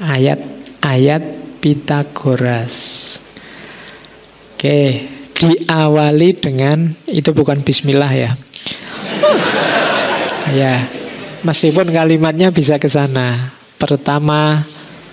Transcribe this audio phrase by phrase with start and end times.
[0.00, 1.22] Ayat-ayat
[1.60, 2.76] Pitagoras.
[4.56, 5.04] Oke,
[5.36, 8.32] diawali dengan itu bukan bismillah ya.
[10.60, 10.88] ya,
[11.44, 13.52] meskipun kalimatnya bisa ke sana.
[13.76, 14.64] Pertama,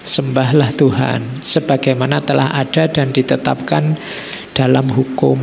[0.08, 4.00] sembahlah Tuhan sebagaimana telah ada dan ditetapkan
[4.56, 5.36] dalam hukum.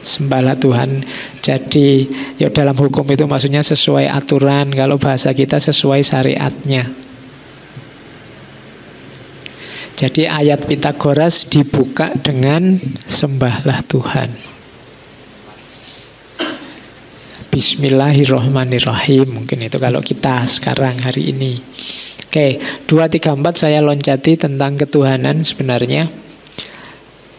[0.00, 1.04] Sembahlah Tuhan.
[1.44, 2.08] Jadi,
[2.40, 7.05] ya dalam hukum itu maksudnya sesuai aturan, kalau bahasa kita sesuai syariatnya.
[9.96, 12.76] Jadi ayat Pitagoras dibuka dengan
[13.08, 14.28] sembahlah Tuhan.
[17.48, 19.40] Bismillahirrohmanirrohim.
[19.40, 21.56] Mungkin itu kalau kita sekarang hari ini.
[22.28, 26.26] Oke, 2, 3, 4 saya loncati tentang ketuhanan sebenarnya.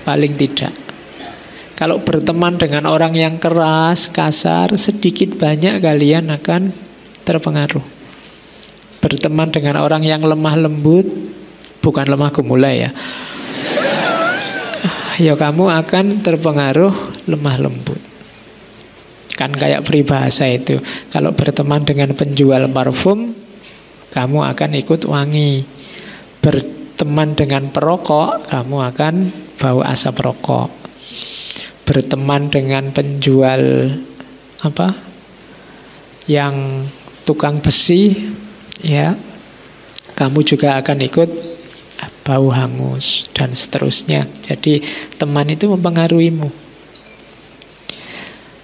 [0.08, 0.72] Paling tidak.
[1.76, 6.72] Kalau berteman dengan orang yang keras, kasar, sedikit banyak kalian akan
[7.26, 7.84] terpengaruh.
[9.02, 11.10] Berteman dengan orang yang lemah lembut,
[11.82, 12.92] bukan lemah gemulai ya
[15.18, 18.00] ya kamu akan terpengaruh lemah lembut.
[19.36, 20.78] Kan kayak peribahasa itu.
[21.10, 23.34] Kalau berteman dengan penjual parfum,
[24.14, 25.66] kamu akan ikut wangi.
[26.44, 29.14] Berteman dengan perokok, kamu akan
[29.58, 30.70] bau asap rokok.
[31.88, 33.90] Berteman dengan penjual
[34.62, 34.94] apa?
[36.30, 36.86] Yang
[37.26, 38.14] tukang besi,
[38.86, 39.18] ya,
[40.14, 41.30] kamu juga akan ikut
[42.22, 44.30] bau hangus, dan seterusnya.
[44.42, 44.82] Jadi
[45.18, 46.50] teman itu mempengaruhimu.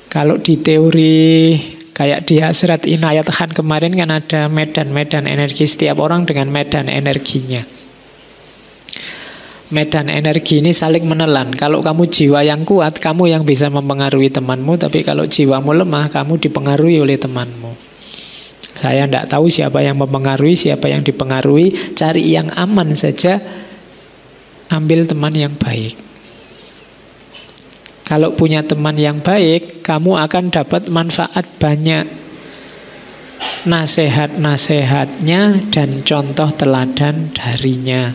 [0.08, 1.54] Kalau di teori
[1.92, 7.66] kayak di Hasrat Inayat Khan kemarin kan ada medan-medan energi setiap orang dengan medan energinya.
[9.68, 11.52] Medan energi ini saling menelan.
[11.52, 14.80] Kalau kamu jiwa yang kuat, kamu yang bisa mempengaruhi temanmu.
[14.80, 17.97] Tapi kalau jiwamu lemah, kamu dipengaruhi oleh temanmu.
[18.78, 21.98] Saya tidak tahu siapa yang mempengaruhi, siapa yang dipengaruhi.
[21.98, 23.42] Cari yang aman saja.
[24.70, 25.98] Ambil teman yang baik.
[28.06, 32.06] Kalau punya teman yang baik, kamu akan dapat manfaat banyak.
[33.66, 38.14] Nasihat-nasihatnya dan contoh teladan darinya.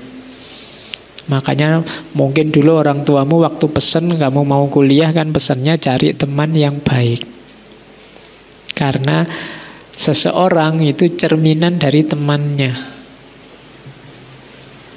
[1.27, 1.83] Makanya
[2.15, 7.23] mungkin dulu orang tuamu waktu pesen kamu mau kuliah kan pesannya cari teman yang baik.
[8.73, 9.23] Karena
[9.92, 12.72] Seseorang itu cerminan dari temannya.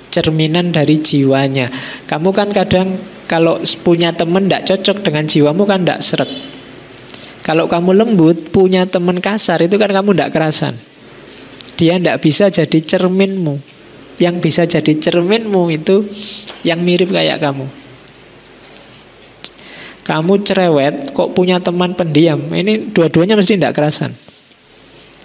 [0.08, 1.68] Cerminan dari jiwanya.
[2.08, 2.96] Kamu kan kadang
[3.28, 6.32] kalau punya teman tidak cocok dengan jiwamu kan tidak seret.
[7.44, 10.74] Kalau kamu lembut punya teman kasar itu kan kamu tidak kerasan.
[11.76, 13.60] Dia tidak bisa jadi cerminmu.
[14.16, 16.08] Yang bisa jadi cerminmu itu
[16.64, 17.68] yang mirip kayak kamu.
[20.08, 22.40] Kamu cerewet kok punya teman pendiam?
[22.40, 24.25] Ini dua-duanya mesti tidak kerasan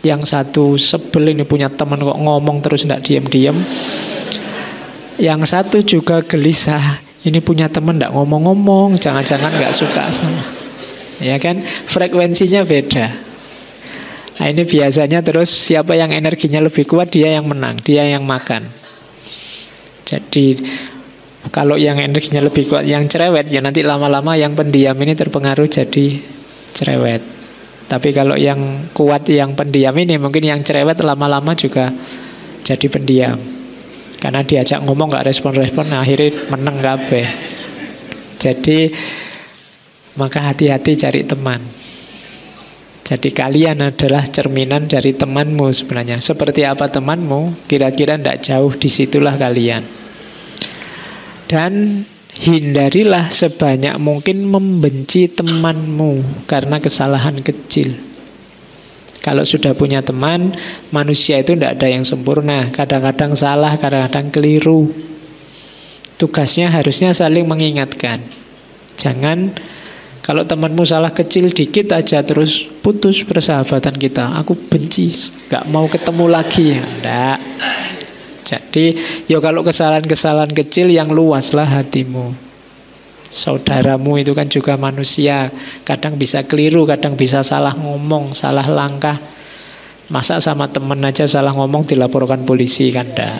[0.00, 3.56] yang satu sebel ini punya teman kok ngomong terus tidak diam-diam.
[5.20, 7.04] Yang satu juga gelisah.
[7.20, 10.40] Ini punya teman tidak ngomong-ngomong, jangan-jangan nggak suka sama.
[11.20, 13.12] Ya kan, frekuensinya beda.
[14.40, 18.64] Nah ini biasanya terus siapa yang energinya lebih kuat dia yang menang, dia yang makan.
[20.08, 20.56] Jadi
[21.52, 26.24] kalau yang energinya lebih kuat yang cerewet ya nanti lama-lama yang pendiam ini terpengaruh jadi
[26.72, 27.39] cerewet.
[27.90, 31.90] Tapi kalau yang kuat, yang pendiam ini mungkin yang cerewet lama-lama juga
[32.62, 33.34] jadi pendiam.
[34.22, 37.26] Karena diajak ngomong gak respon-respon, nah akhirnya menang kabeh.
[38.38, 38.94] Jadi
[40.14, 41.58] maka hati-hati cari teman.
[43.10, 46.14] Jadi kalian adalah cerminan dari temanmu sebenarnya.
[46.22, 49.82] Seperti apa temanmu, kira-kira tidak jauh di situlah kalian.
[51.50, 52.06] Dan
[52.40, 57.92] Hindarilah sebanyak mungkin membenci temanmu karena kesalahan kecil.
[59.20, 60.56] Kalau sudah punya teman,
[60.88, 62.72] manusia itu tidak ada yang sempurna.
[62.72, 64.88] Kadang-kadang salah, kadang-kadang keliru.
[66.16, 68.16] Tugasnya harusnya saling mengingatkan.
[68.96, 69.52] Jangan
[70.24, 74.40] kalau temanmu salah kecil dikit aja terus putus persahabatan kita.
[74.40, 75.12] Aku benci,
[75.52, 76.80] gak mau ketemu lagi.
[76.80, 77.36] Enggak.
[78.44, 78.96] Jadi,
[79.28, 82.50] ya kalau kesalahan-kesalahan kecil yang luas lah hatimu.
[83.30, 85.54] Saudaramu itu kan juga manusia.
[85.86, 89.14] Kadang bisa keliru, kadang bisa salah ngomong, salah langkah.
[90.10, 93.38] Masa sama temen aja salah ngomong dilaporkan polisi kan enggak.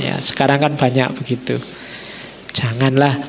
[0.00, 1.60] Ya, sekarang kan banyak begitu.
[2.56, 3.20] Janganlah.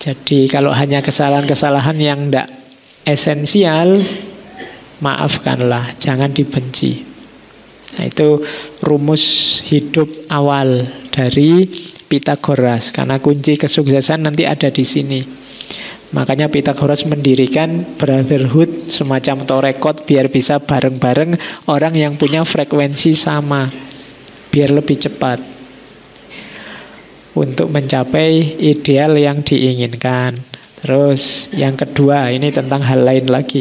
[0.00, 2.50] Jadi kalau hanya kesalahan-kesalahan yang tidak
[3.06, 4.00] esensial,
[4.98, 7.09] maafkanlah, jangan dibenci.
[8.00, 8.40] Nah, itu
[8.80, 11.68] rumus hidup awal dari
[12.08, 15.20] Pitagoras karena kunci kesuksesan nanti ada di sini.
[16.16, 21.36] Makanya Pitagoras mendirikan brotherhood semacam torekot biar bisa bareng-bareng
[21.68, 23.68] orang yang punya frekuensi sama
[24.48, 25.38] biar lebih cepat
[27.36, 30.40] untuk mencapai ideal yang diinginkan.
[30.80, 33.60] Terus yang kedua ini tentang hal lain lagi.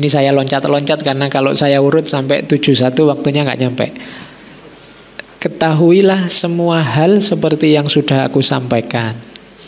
[0.00, 3.86] Ini saya loncat-loncat karena kalau saya urut sampai 71 waktunya nggak nyampe.
[5.36, 9.12] Ketahuilah semua hal seperti yang sudah aku sampaikan.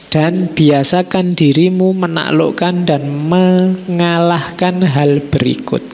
[0.08, 5.84] Dan biasakan dirimu menaklukkan dan mengalahkan hal berikut.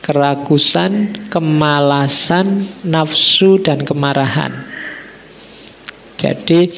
[0.00, 4.72] Kerakusan, kemalasan, nafsu, dan kemarahan
[6.22, 6.70] jadi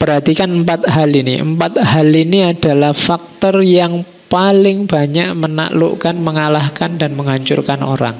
[0.00, 1.44] perhatikan empat hal ini.
[1.44, 4.00] Empat hal ini adalah faktor yang
[4.30, 8.14] paling banyak menaklukkan, mengalahkan, dan menghancurkan orang.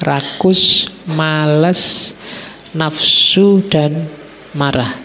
[0.00, 2.16] Rakus, malas,
[2.72, 4.08] nafsu, dan
[4.56, 4.96] marah.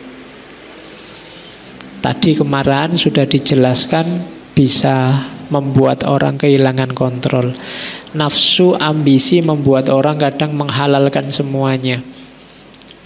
[2.00, 4.24] Tadi kemarahan sudah dijelaskan
[4.56, 5.20] bisa
[5.52, 7.52] membuat orang kehilangan kontrol.
[8.16, 12.00] Nafsu, ambisi membuat orang kadang menghalalkan semuanya.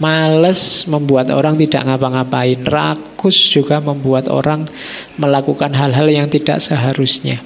[0.02, 2.66] Males membuat orang tidak ngapa-ngapain.
[2.66, 4.66] Rakus juga membuat orang
[5.14, 7.38] melakukan hal-hal yang tidak seharusnya.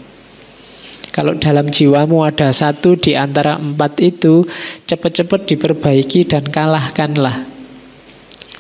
[1.12, 4.47] Kalau dalam jiwamu ada satu di antara empat itu,
[4.87, 7.43] cepat-cepat diperbaiki dan kalahkanlah.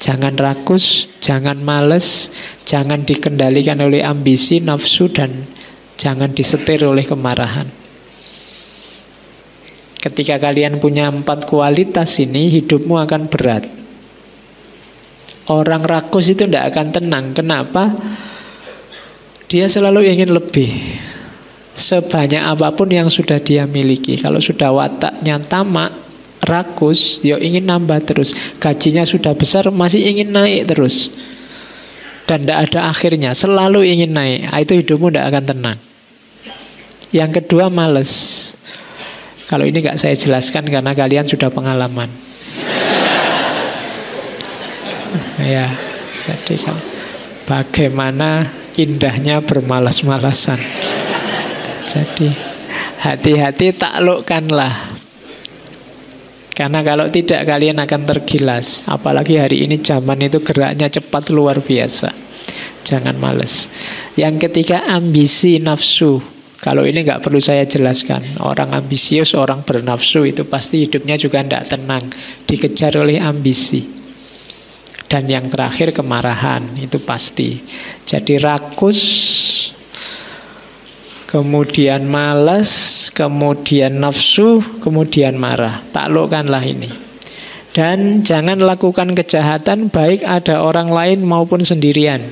[0.02, 2.34] Jangan rakus, jangan males,
[2.66, 5.46] jangan dikendalikan oleh ambisi, nafsu, dan
[5.94, 7.70] jangan disetir oleh kemarahan.
[9.98, 13.77] Ketika kalian punya empat kualitas ini, hidupmu akan berat.
[15.48, 17.32] Orang rakus itu tidak akan tenang.
[17.32, 17.96] Kenapa?
[19.48, 20.68] Dia selalu ingin lebih.
[21.72, 24.20] Sebanyak apa pun yang sudah dia miliki.
[24.20, 25.88] Kalau sudah wataknya tamak,
[26.44, 28.36] rakus, ya ingin nambah terus.
[28.60, 31.08] Gajinya sudah besar, masih ingin naik terus.
[32.28, 34.52] Dan tidak ada akhirnya, selalu ingin naik.
[34.52, 35.78] Ah, itu hidupmu tidak akan tenang.
[37.08, 38.12] Yang kedua, males.
[39.48, 42.27] Kalau ini nggak saya jelaskan karena kalian sudah pengalaman.
[45.40, 45.72] Ya,
[46.26, 46.76] jadi kan
[47.48, 50.60] bagaimana indahnya bermalas-malasan.
[51.88, 52.28] Jadi
[53.00, 55.00] hati-hati taklukkanlah.
[56.52, 58.82] Karena kalau tidak kalian akan tergilas.
[58.90, 62.10] Apalagi hari ini zaman itu geraknya cepat luar biasa.
[62.82, 63.70] Jangan males.
[64.18, 66.18] Yang ketiga ambisi nafsu.
[66.58, 68.42] Kalau ini nggak perlu saya jelaskan.
[68.42, 72.02] Orang ambisius, orang bernafsu itu pasti hidupnya juga tidak tenang.
[72.50, 73.97] Dikejar oleh ambisi.
[75.08, 77.64] Dan yang terakhir kemarahan, itu pasti.
[78.04, 79.00] Jadi rakus,
[81.24, 85.80] kemudian malas, kemudian nafsu, kemudian marah.
[85.92, 86.90] Taklukkanlah ini.
[87.72, 92.24] Dan jangan lakukan kejahatan baik ada orang lain maupun sendirian.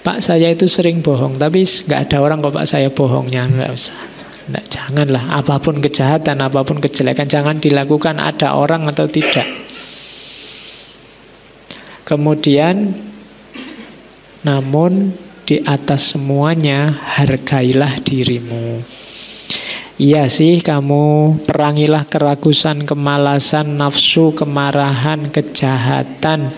[0.00, 4.00] Pak saya itu sering bohong, tapi nggak ada orang kok Pak saya bohongnya, nggak usah.
[4.48, 9.44] Nggak, janganlah apa pun kejahatan, apa pun kejelekan jangan dilakukan ada orang atau tidak.
[12.10, 12.90] Kemudian
[14.42, 15.14] namun
[15.46, 18.82] di atas semuanya hargailah dirimu.
[19.94, 26.50] Iya sih kamu perangilah keragusan, kemalasan, nafsu, kemarahan, kejahatan.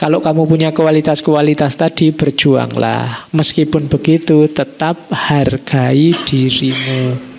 [0.00, 3.28] Kalau kamu punya kualitas-kualitas tadi berjuanglah.
[3.36, 7.33] Meskipun begitu tetap hargai dirimu.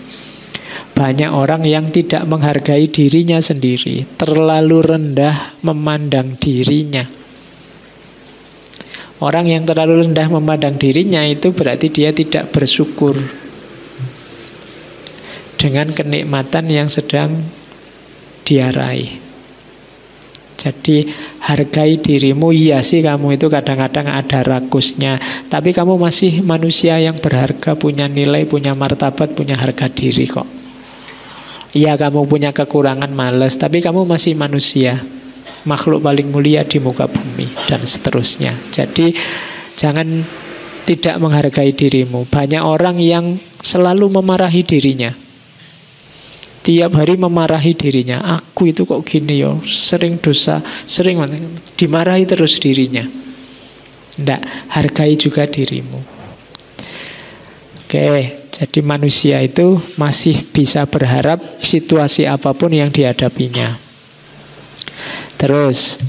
[0.95, 7.03] Banyak orang yang tidak menghargai dirinya sendiri, terlalu rendah memandang dirinya.
[9.19, 13.19] Orang yang terlalu rendah memandang dirinya itu berarti dia tidak bersyukur
[15.59, 17.43] dengan kenikmatan yang sedang
[18.47, 19.19] dia raih.
[20.55, 21.11] Jadi
[21.43, 25.19] hargai dirimu, iya sih kamu itu kadang-kadang ada rakusnya.
[25.51, 30.54] Tapi kamu masih manusia yang berharga, punya nilai, punya martabat, punya harga diri kok.
[31.75, 35.03] Iya kamu punya kekurangan males, tapi kamu masih manusia.
[35.67, 38.55] Makhluk paling mulia di muka bumi dan seterusnya.
[38.71, 39.11] Jadi
[39.75, 40.23] jangan
[40.87, 42.23] tidak menghargai dirimu.
[42.31, 45.11] Banyak orang yang selalu memarahi dirinya.
[46.63, 48.23] Tiap hari memarahi dirinya.
[48.39, 51.19] Aku itu kok gini yo, sering dosa, sering
[51.75, 53.03] dimarahi terus dirinya.
[54.15, 55.99] Tidak, hargai juga dirimu.
[57.83, 63.75] Oke, jadi manusia itu masih bisa berharap situasi apa pun yang dihadapinya.
[65.35, 65.99] Terus,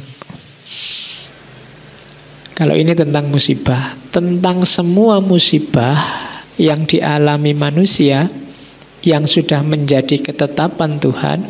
[2.55, 5.99] kalau ini tentang musibah, tentang semua musibah
[6.55, 8.31] yang dialami manusia
[9.03, 11.43] yang sudah menjadi ketetapan Tuhan,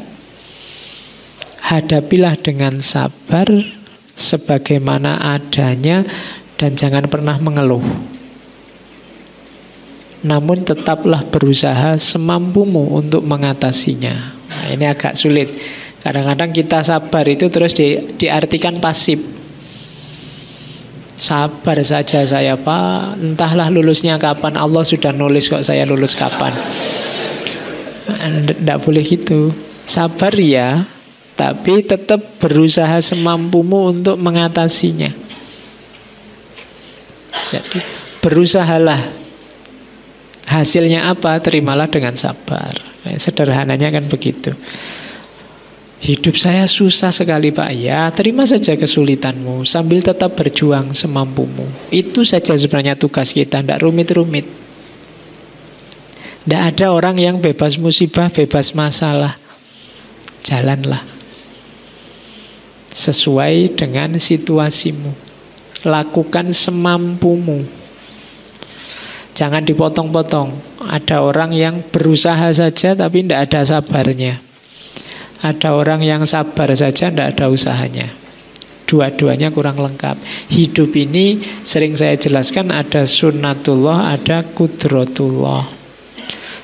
[1.60, 3.44] hadapilah dengan sabar
[4.16, 6.08] sebagaimana adanya
[6.56, 8.15] dan jangan pernah mengeluh.
[10.26, 14.34] Namun tetaplah berusaha semampumu untuk mengatasinya.
[14.50, 15.54] Nah, ini agak sulit.
[16.02, 19.36] Kadang-kadang kita sabar itu terus di, diartikan pasif.
[21.16, 26.52] Sabar saja saya pak Entahlah lulusnya kapan Allah sudah nulis kok saya lulus kapan
[28.52, 29.48] Tidak boleh gitu
[29.88, 30.84] Sabar ya
[31.32, 35.08] Tapi tetap berusaha semampumu untuk mengatasinya
[37.48, 37.80] Jadi
[38.20, 39.15] berusahalah
[40.46, 41.42] Hasilnya apa?
[41.42, 42.70] Terimalah dengan sabar.
[43.18, 44.54] Sederhananya kan begitu.
[45.96, 47.70] Hidup saya susah sekali Pak.
[47.74, 51.66] Ya terima saja kesulitanmu Sambil tetap berjuang semampumu.
[51.90, 54.46] Itu saja sebenarnya tugas kita Tidak rumit-rumit.
[56.46, 59.34] Tidak ada orang yang bebas musibah Bebas masalah.
[60.46, 61.02] Jalanlah
[62.92, 65.10] Sesuai dengan situasimu.
[65.82, 67.85] Lakukan semampumu
[69.36, 74.46] Jangan dipotong-potong Ada orang yang berusaha saja Tapi tidak ada sabarnya
[75.44, 78.08] ada orang yang sabar saja, tidak ada usahanya.
[78.86, 80.16] Dua-duanya kurang lengkap.
[80.48, 85.66] Hidup ini sering saya jelaskan ada sunnatullah, ada kudrotullah.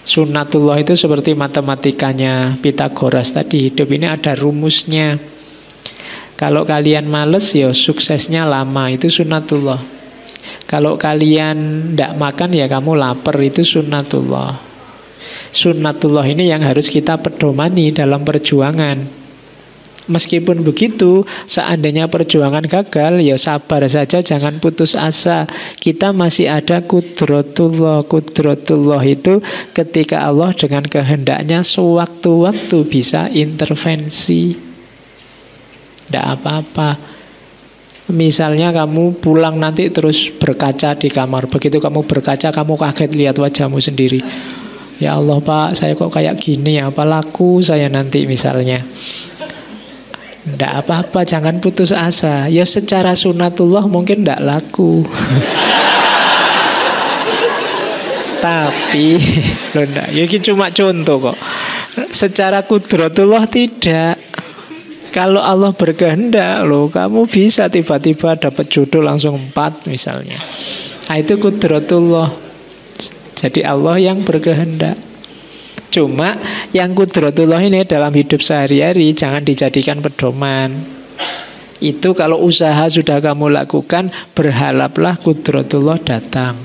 [0.02, 3.71] Sunnatullah itu seperti matematikanya Pitagoras tadi.
[3.71, 5.19] Hidup ini ada rumusnya.
[6.38, 10.01] Kalau kalian males ya suksesnya lama, itu sunnatullah.
[10.66, 11.56] Kalau kalian
[11.94, 14.58] tidak makan ya kamu lapar, itu sunnatullah.
[15.52, 19.22] Sunnatullah ini yang harus kita pedomani dalam perjuangan.
[20.11, 25.46] Meskipun begitu, seandainya perjuangan gagal, ya sabar saja, jangan putus asa.
[25.78, 28.02] Kita masih ada kudrotullah.
[28.11, 29.38] Kudrotullah itu
[29.70, 34.58] ketika Allah dengan kehendaknya sewaktu-waktu bisa intervensi.
[36.11, 37.12] Tidak apa-apa.
[38.12, 41.49] Misalnya kamu pulang nanti terus berkaca di kamar.
[41.49, 44.21] Begitu kamu berkaca, kamu kaget lihat wajahmu sendiri.
[45.00, 48.85] Ya Allah Pak, saya kok kayak gini ya, apa laku saya nanti misalnya.
[50.42, 52.52] Tidak apa-apa, jangan putus asa.
[52.52, 55.00] Ya secara sunatullah mungkin tidak laku.
[58.42, 59.07] Tapi,
[59.78, 61.38] loh enggak, ya ini cuma contoh kok.
[62.11, 64.32] Secara kudratullah tidak.
[65.12, 70.40] Kalau Allah berkehendak loh, kamu bisa tiba-tiba dapat jodoh langsung empat misalnya.
[71.12, 72.33] Nah, itu kudratullah.
[73.37, 74.97] Jadi Allah yang berkehendak.
[75.92, 76.40] Cuma
[76.73, 80.73] yang kudratullah ini dalam hidup sehari-hari jangan dijadikan pedoman.
[81.85, 86.57] Itu kalau usaha sudah kamu lakukan, berhalaplah kudratullah datang.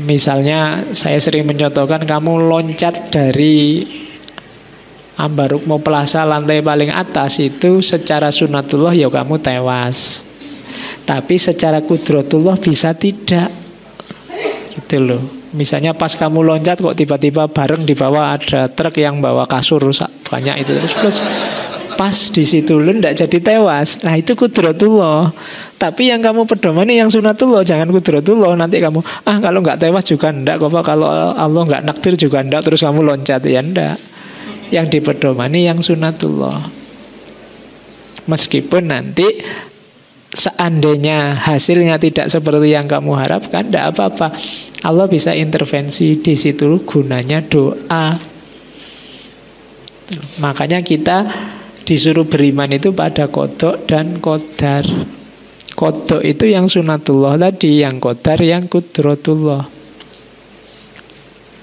[0.00, 3.84] Misalnya saya sering mencontohkan kamu loncat dari
[5.22, 10.26] Ambarukmo Plaza lantai paling atas itu secara sunatullah ya kamu tewas.
[11.06, 13.54] Tapi secara kudratullah bisa tidak.
[14.74, 15.22] Gitu loh.
[15.54, 20.08] Misalnya pas kamu loncat kok tiba-tiba bareng di bawah ada truk yang bawa kasur rusak
[20.24, 21.18] banyak itu terus plus
[21.92, 24.00] pas di situ lu ndak jadi tewas.
[24.02, 25.30] Nah itu kudratullah.
[25.76, 28.56] Tapi yang kamu pedomani yang sunatullah, jangan kudratullah.
[28.56, 32.66] Nanti kamu ah kalau nggak tewas juga ndak kok kalau Allah nggak naktir juga ndak
[32.66, 34.11] terus kamu loncat ya ndak.
[34.72, 36.72] Yang dipedomani yang sunatullah.
[38.24, 39.44] Meskipun nanti
[40.32, 44.32] seandainya hasilnya tidak seperti yang kamu harapkan, tidak apa-apa.
[44.82, 48.16] Allah bisa intervensi di situ gunanya doa.
[50.40, 51.28] Makanya kita
[51.84, 54.84] disuruh beriman itu pada kodok dan kodar.
[55.72, 59.68] Kodok itu yang sunatullah tadi, yang kodar yang kudrotullah.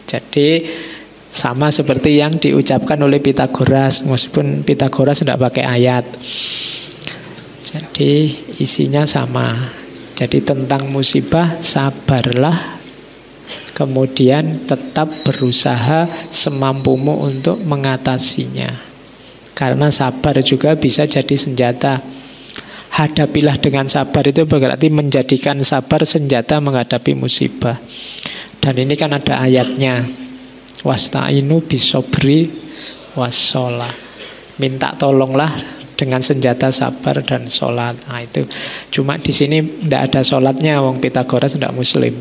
[0.09, 0.65] Jadi
[1.29, 6.05] sama seperti yang diucapkan oleh Pitagoras, meskipun Pitagoras tidak pakai ayat.
[7.69, 9.53] Jadi isinya sama.
[10.17, 12.79] Jadi tentang musibah sabarlah
[13.79, 18.75] Kemudian tetap berusaha semampumu untuk mengatasinya.
[19.55, 22.03] Karena sabar juga bisa jadi senjata.
[22.91, 27.79] Hadapilah dengan sabar itu berarti menjadikan sabar senjata menghadapi musibah.
[28.59, 30.03] Dan ini kan ada ayatnya.
[30.83, 32.47] Wasta'inu bisobri
[33.15, 33.89] wassola.
[34.59, 37.91] Minta tolonglah dengan senjata sabar dan sholat.
[38.07, 38.47] Nah itu
[38.95, 40.79] cuma di sini tidak ada sholatnya.
[40.79, 42.15] Wong Pitagoras tidak Muslim.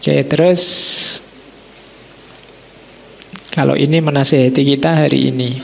[0.00, 0.62] Oke, terus
[3.52, 5.60] kalau ini menasehati kita hari ini.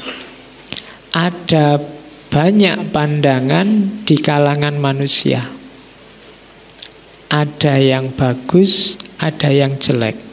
[1.16, 1.80] Ada
[2.28, 3.68] banyak pandangan
[4.04, 5.40] di kalangan manusia.
[7.32, 10.25] Ada yang bagus, ada yang jelek.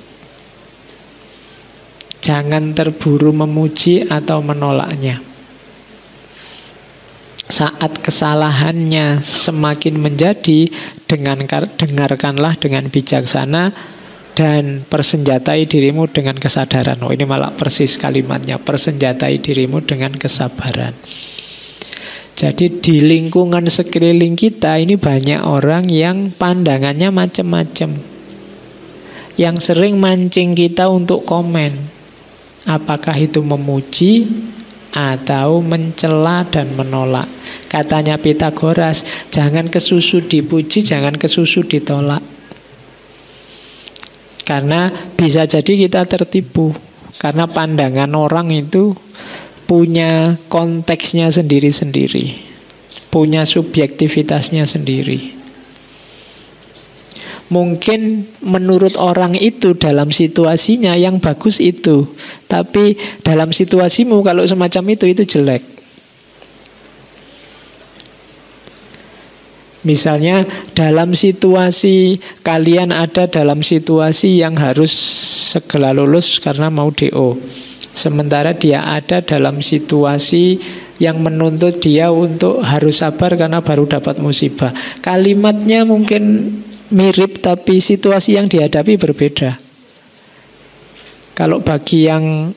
[2.23, 5.19] Jangan terburu memuji atau menolaknya.
[7.51, 10.71] Saat kesalahannya semakin menjadi,
[11.13, 11.45] dengan
[11.77, 13.69] dengarkanlah dengan bijaksana
[14.33, 16.97] dan persenjatai dirimu dengan kesadaran.
[17.05, 20.97] Oh, ini malah persis kalimatnya, persenjatai dirimu dengan kesabaran.
[22.33, 27.93] Jadi di lingkungan sekeliling kita ini banyak orang yang pandangannya macam-macam.
[29.37, 31.92] Yang sering mancing kita untuk komen.
[32.63, 34.27] Apakah itu memuji
[34.93, 37.25] atau mencela dan menolak.
[37.65, 39.01] Katanya Pitagoras,
[39.33, 42.21] jangan kesusu dipuji, jangan kesusu ditolak.
[44.43, 46.75] Karena bisa jadi kita tertipu
[47.15, 48.91] Karena pandangan orang itu
[49.63, 52.51] punya konteksnya sendiri-sendiri
[53.07, 55.42] Punya subjektivitasnya sendiri
[57.51, 62.07] Mungkin menurut orang itu dalam situasinya yang bagus itu
[62.47, 65.73] Tapi dalam situasimu kalau semacam itu itu jelek
[69.83, 74.95] Misalnya dalam situasi kalian ada dalam situasi yang harus
[75.53, 77.35] segera lulus karena mau DO.
[77.91, 80.57] Sementara dia ada dalam situasi
[81.03, 84.71] yang menuntut dia untuk harus sabar karena baru dapat musibah.
[85.03, 86.23] Kalimatnya mungkin
[86.93, 89.57] mirip tapi situasi yang dihadapi berbeda.
[91.33, 92.53] Kalau bagi yang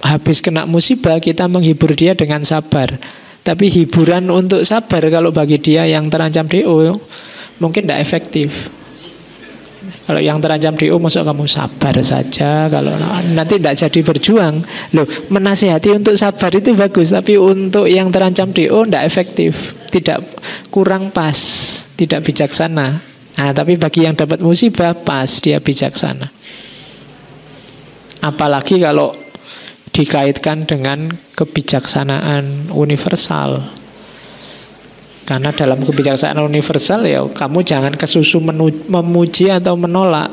[0.00, 2.96] habis kena musibah kita menghibur dia dengan sabar.
[3.44, 6.96] Tapi hiburan untuk sabar kalau bagi dia yang terancam DO
[7.60, 8.72] mungkin tidak efektif.
[10.04, 12.92] Kalau yang terancam DO masuk kamu sabar saja Kalau
[13.32, 14.60] nanti tidak jadi berjuang
[14.92, 20.20] Loh menasihati untuk sabar itu bagus Tapi untuk yang terancam DO tidak efektif Tidak
[20.68, 21.36] kurang pas
[21.94, 22.86] Tidak bijaksana
[23.34, 26.30] Nah tapi bagi yang dapat musibah Pas dia bijaksana
[28.24, 29.12] Apalagi kalau
[29.94, 31.06] dikaitkan dengan
[31.38, 33.62] kebijaksanaan universal.
[35.24, 38.42] Karena dalam kebijaksanaan universal ya kamu jangan kesusu
[38.90, 40.28] memuji atau menolak.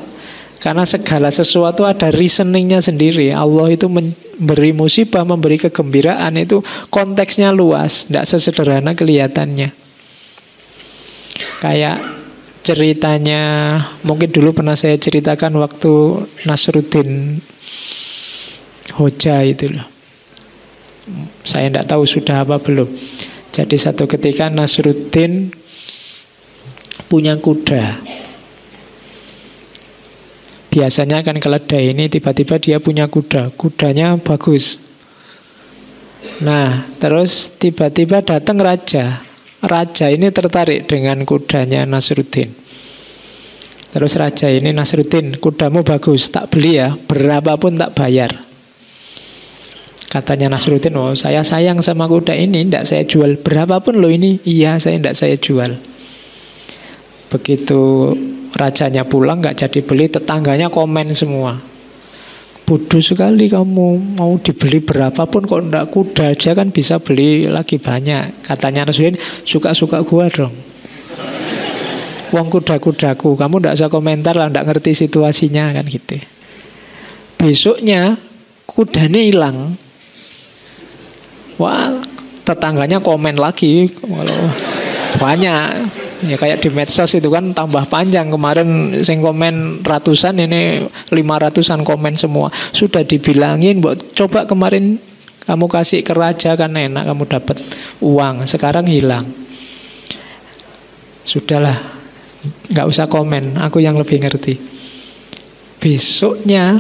[0.61, 3.33] Karena segala sesuatu ada reasoningnya sendiri.
[3.33, 6.61] Allah itu memberi musibah, memberi kegembiraan itu
[6.93, 9.73] konteksnya luas, tidak sesederhana kelihatannya.
[11.61, 12.01] Kayak
[12.65, 17.37] ceritanya, mungkin dulu pernah saya ceritakan waktu Nasruddin
[18.97, 19.85] Hoja itu loh.
[21.45, 22.89] Saya tidak tahu sudah apa belum.
[23.53, 25.53] Jadi satu ketika Nasruddin
[27.05, 27.99] punya kuda.
[30.71, 33.51] Biasanya kan keledai ini tiba-tiba dia punya kuda.
[33.59, 34.79] Kudanya bagus.
[36.41, 39.19] Nah, terus tiba-tiba datang raja.
[39.61, 42.49] Raja ini tertarik dengan kudanya Nasruddin.
[43.91, 48.31] Terus raja ini Nasruddin, kudamu bagus, tak beli ya, berapapun tak bayar.
[50.07, 53.37] Katanya Nasruddin, oh saya sayang sama kuda ini, tidak saya jual.
[53.37, 55.71] Berapapun lo ini, iya saya tidak saya jual.
[57.31, 57.81] Begitu
[58.55, 61.70] rajanya pulang nggak jadi beli, tetangganya komen semua.
[62.71, 68.47] Bodoh sekali kamu mau dibeli berapapun kok ndak kuda aja kan bisa beli lagi banyak.
[68.47, 70.55] Katanya Nasruddin, suka-suka gua dong.
[72.31, 76.15] Wong kuda-kudaku, kamu ndak usah komentar lah, ndak ngerti situasinya kan gitu.
[77.35, 78.15] Besoknya
[78.63, 79.75] kudanya hilang,
[81.59, 81.99] Wah,
[82.47, 84.47] tetangganya komen lagi kalau
[85.19, 85.91] banyak
[86.25, 88.29] ya kayak di medsos itu kan tambah panjang.
[88.29, 92.49] Kemarin sing komen ratusan ini lima ratusan komen semua.
[92.53, 94.97] Sudah dibilangin buat coba kemarin
[95.41, 97.57] kamu kasih ke raja kan enak kamu dapat
[98.01, 98.45] uang.
[98.45, 99.25] Sekarang hilang.
[101.21, 101.77] Sudahlah
[102.73, 104.57] nggak usah komen aku yang lebih ngerti.
[105.81, 106.77] Besoknya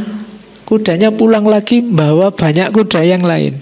[0.65, 3.57] kudanya pulang lagi bawa banyak kuda yang lain.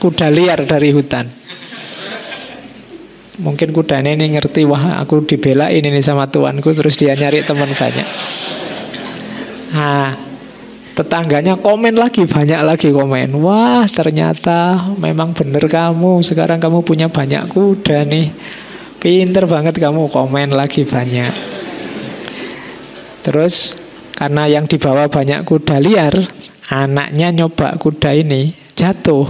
[0.00, 1.28] Kuda liar dari hutan.
[3.40, 8.08] Mungkin kudanya ini ngerti, wah aku dibelain ini sama tuanku, terus dia nyari teman banyak.
[9.72, 10.12] Nah,
[10.92, 13.32] tetangganya komen lagi, banyak lagi komen.
[13.40, 18.28] Wah, ternyata memang benar kamu, sekarang kamu punya banyak kuda nih.
[19.00, 21.32] Pinter banget kamu, komen lagi banyak.
[23.24, 23.80] Terus,
[24.12, 26.20] karena yang dibawa banyak kuda liar,
[26.68, 29.24] anaknya nyoba kuda ini, jatuh,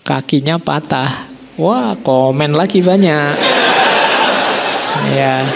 [0.00, 1.33] kakinya patah.
[1.54, 3.34] Wah, komen lagi banyak.
[5.14, 5.46] Ya.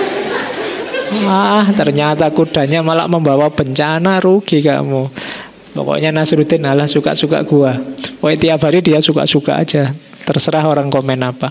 [1.26, 5.10] Wah, ternyata kudanya malah membawa bencana, rugi kamu.
[5.74, 7.74] Pokoknya Nasruddin Allah suka-suka gua.
[8.22, 9.90] Pokoknya tiap hari dia suka-suka aja.
[10.22, 11.50] Terserah orang komen apa.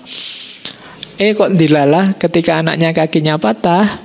[1.17, 3.99] Eh kok dilalah ketika anaknya kakinya patah,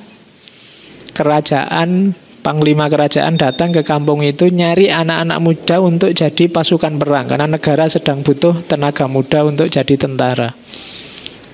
[1.12, 7.46] kerajaan panglima kerajaan datang ke kampung itu nyari anak-anak muda untuk jadi pasukan perang karena
[7.46, 10.50] negara sedang butuh tenaga muda untuk jadi tentara.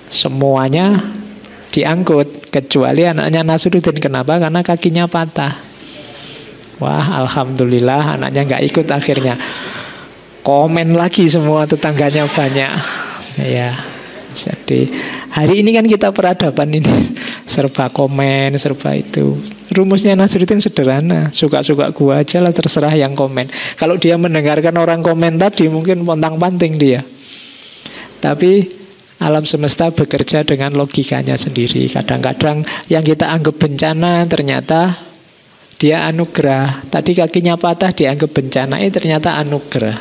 [0.09, 0.97] Semuanya
[1.69, 4.01] diangkut kecuali anaknya Nasruddin.
[4.01, 4.41] Kenapa?
[4.41, 5.53] Karena kakinya patah.
[6.81, 9.37] Wah, alhamdulillah anaknya nggak ikut akhirnya.
[10.41, 12.71] Komen lagi semua tetangganya banyak.
[13.37, 13.77] Ya,
[14.33, 14.89] jadi
[15.29, 16.89] hari ini kan kita peradaban ini
[17.51, 19.37] serba komen, serba itu.
[19.79, 23.47] Rumusnya Nasruddin sederhana, suka-suka gua aja lah terserah yang komen.
[23.79, 26.99] Kalau dia mendengarkan orang komen tadi mungkin pontang-panting dia.
[28.19, 28.67] Tapi
[29.23, 31.87] alam semesta bekerja dengan logikanya sendiri.
[31.87, 34.99] Kadang-kadang yang kita anggap bencana ternyata
[35.79, 36.91] dia anugerah.
[36.91, 39.95] Tadi kakinya patah dianggap bencana, eh ternyata anugerah.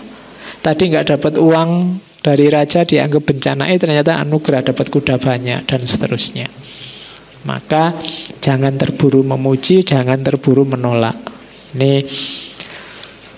[0.59, 1.71] Tadi nggak dapat uang
[2.19, 6.51] dari raja dianggap bencana, eh ternyata anugerah dapat kuda banyak dan seterusnya.
[7.47, 7.95] Maka
[8.43, 11.15] jangan terburu memuji, jangan terburu menolak.
[11.77, 12.03] Ini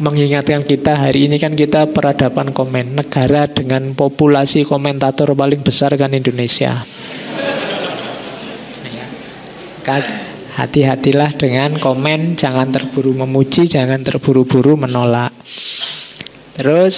[0.00, 6.16] mengingatkan kita hari ini kan kita peradaban komen negara dengan populasi komentator paling besar kan
[6.16, 6.80] Indonesia.
[10.50, 15.32] Hati-hatilah dengan komen, jangan terburu memuji, jangan terburu-buru menolak.
[16.54, 16.96] Terus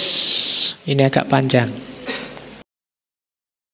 [0.83, 1.92] ini agak panjang.